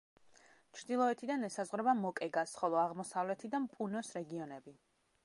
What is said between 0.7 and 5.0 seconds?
ჩრდილოეთიდან ესაზღვრება მოკეგას, ხოლო აღმოსავლეთიდან პუნოს რეგიონები.